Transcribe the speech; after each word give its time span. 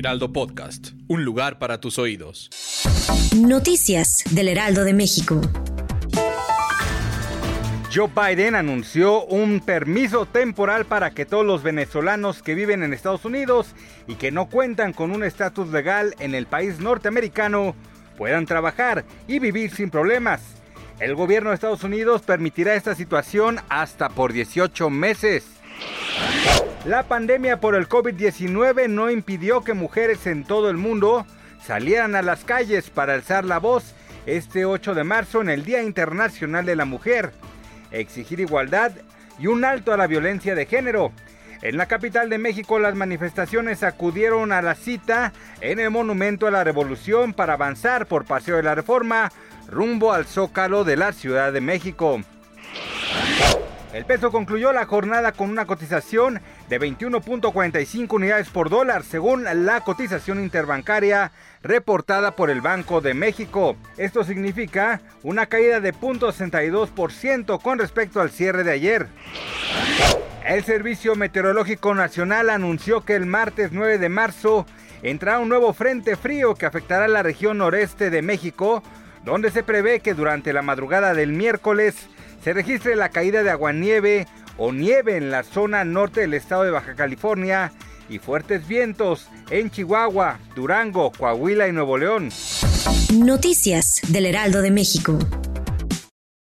Heraldo 0.00 0.32
Podcast. 0.32 0.92
Un 1.08 1.26
lugar 1.26 1.58
para 1.58 1.78
tus 1.78 1.98
oídos. 1.98 2.48
Noticias 3.36 4.24
del 4.30 4.48
Heraldo 4.48 4.84
de 4.84 4.94
México. 4.94 5.42
Joe 7.94 8.08
Biden 8.08 8.54
anunció 8.54 9.26
un 9.26 9.60
permiso 9.60 10.24
temporal 10.24 10.86
para 10.86 11.10
que 11.10 11.26
todos 11.26 11.44
los 11.44 11.62
venezolanos 11.62 12.42
que 12.42 12.54
viven 12.54 12.82
en 12.82 12.94
Estados 12.94 13.26
Unidos 13.26 13.74
y 14.06 14.14
que 14.14 14.30
no 14.30 14.48
cuentan 14.48 14.94
con 14.94 15.10
un 15.10 15.22
estatus 15.22 15.68
legal 15.68 16.14
en 16.18 16.34
el 16.34 16.46
país 16.46 16.80
norteamericano 16.80 17.74
puedan 18.16 18.46
trabajar 18.46 19.04
y 19.28 19.38
vivir 19.38 19.70
sin 19.70 19.90
problemas. 19.90 20.40
El 20.98 21.14
gobierno 21.14 21.50
de 21.50 21.56
Estados 21.56 21.84
Unidos 21.84 22.22
permitirá 22.22 22.74
esta 22.74 22.94
situación 22.94 23.60
hasta 23.68 24.08
por 24.08 24.32
18 24.32 24.88
meses. 24.88 25.44
La 26.84 27.02
pandemia 27.02 27.60
por 27.60 27.74
el 27.74 27.88
COVID-19 27.88 28.88
no 28.88 29.10
impidió 29.10 29.62
que 29.62 29.74
mujeres 29.74 30.26
en 30.26 30.44
todo 30.44 30.70
el 30.70 30.76
mundo 30.76 31.26
salieran 31.62 32.14
a 32.14 32.22
las 32.22 32.44
calles 32.44 32.90
para 32.90 33.14
alzar 33.14 33.44
la 33.44 33.58
voz 33.58 33.94
este 34.26 34.64
8 34.64 34.94
de 34.94 35.04
marzo 35.04 35.40
en 35.40 35.50
el 35.50 35.64
Día 35.64 35.82
Internacional 35.82 36.64
de 36.64 36.76
la 36.76 36.84
Mujer, 36.84 37.32
exigir 37.90 38.40
igualdad 38.40 38.92
y 39.38 39.46
un 39.46 39.64
alto 39.64 39.92
a 39.92 39.96
la 39.96 40.06
violencia 40.06 40.54
de 40.54 40.66
género. 40.66 41.12
En 41.62 41.76
la 41.76 41.86
capital 41.86 42.30
de 42.30 42.38
México 42.38 42.78
las 42.78 42.94
manifestaciones 42.94 43.82
acudieron 43.82 44.50
a 44.50 44.62
la 44.62 44.74
cita 44.74 45.32
en 45.60 45.78
el 45.78 45.90
Monumento 45.90 46.46
a 46.46 46.50
la 46.50 46.64
Revolución 46.64 47.34
para 47.34 47.54
avanzar 47.54 48.06
por 48.06 48.24
Paseo 48.24 48.56
de 48.56 48.62
la 48.62 48.74
Reforma 48.74 49.30
rumbo 49.68 50.12
al 50.12 50.24
Zócalo 50.26 50.84
de 50.84 50.96
la 50.96 51.12
Ciudad 51.12 51.52
de 51.52 51.60
México. 51.60 52.20
El 53.92 54.04
peso 54.04 54.30
concluyó 54.30 54.72
la 54.72 54.86
jornada 54.86 55.32
con 55.32 55.50
una 55.50 55.66
cotización 55.66 56.40
de 56.68 56.80
21.45 56.80 58.12
unidades 58.12 58.48
por 58.48 58.70
dólar, 58.70 59.02
según 59.02 59.44
la 59.66 59.80
cotización 59.80 60.40
interbancaria 60.40 61.32
reportada 61.60 62.36
por 62.36 62.50
el 62.50 62.60
Banco 62.60 63.00
de 63.00 63.14
México. 63.14 63.76
Esto 63.96 64.22
significa 64.22 65.00
una 65.24 65.46
caída 65.46 65.80
de 65.80 65.92
0.62% 65.92 67.60
con 67.60 67.80
respecto 67.80 68.20
al 68.20 68.30
cierre 68.30 68.62
de 68.62 68.70
ayer. 68.70 69.08
El 70.46 70.62
Servicio 70.62 71.16
Meteorológico 71.16 71.92
Nacional 71.92 72.48
anunció 72.48 73.04
que 73.04 73.16
el 73.16 73.26
martes 73.26 73.72
9 73.72 73.98
de 73.98 74.08
marzo 74.08 74.66
entrará 75.02 75.40
un 75.40 75.48
nuevo 75.48 75.72
frente 75.72 76.14
frío 76.14 76.54
que 76.54 76.66
afectará 76.66 77.08
la 77.08 77.24
región 77.24 77.58
noreste 77.58 78.10
de 78.10 78.22
México, 78.22 78.84
donde 79.24 79.50
se 79.50 79.64
prevé 79.64 79.98
que 79.98 80.14
durante 80.14 80.52
la 80.52 80.62
madrugada 80.62 81.12
del 81.12 81.32
miércoles 81.32 82.08
se 82.42 82.52
registre 82.52 82.96
la 82.96 83.10
caída 83.10 83.42
de 83.42 83.50
aguanieve 83.50 84.26
o 84.56 84.72
nieve 84.72 85.16
en 85.16 85.30
la 85.30 85.42
zona 85.42 85.84
norte 85.84 86.20
del 86.22 86.34
estado 86.34 86.64
de 86.64 86.70
Baja 86.70 86.94
California 86.94 87.72
y 88.08 88.18
fuertes 88.18 88.66
vientos 88.66 89.28
en 89.50 89.70
Chihuahua, 89.70 90.38
Durango, 90.54 91.12
Coahuila 91.12 91.68
y 91.68 91.72
Nuevo 91.72 91.96
León. 91.96 92.30
Noticias 93.14 94.00
del 94.08 94.26
Heraldo 94.26 94.62
de 94.62 94.70
México. 94.70 95.18